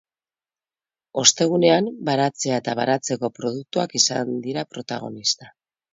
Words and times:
Ostegunean, 1.23 1.91
baratzea 2.09 2.57
eta 2.63 2.75
baratzeko 2.81 3.31
produktuak 3.41 3.97
izan 4.03 4.37
dira 4.47 4.65
protagonista. 4.77 5.57